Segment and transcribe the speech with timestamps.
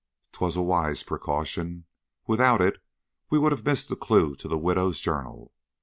[0.33, 1.85] 'T was a wise precaution.
[2.25, 2.81] Without it
[3.29, 5.53] we would have missed the clue to the widow's journal.